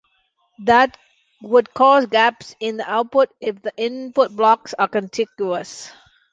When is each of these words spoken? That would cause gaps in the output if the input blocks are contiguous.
That 0.65 0.97
would 1.43 1.75
cause 1.75 2.07
gaps 2.07 2.55
in 2.59 2.77
the 2.77 2.89
output 2.91 3.29
if 3.39 3.61
the 3.61 3.71
input 3.77 4.35
blocks 4.35 4.73
are 4.79 4.87
contiguous. 4.87 5.91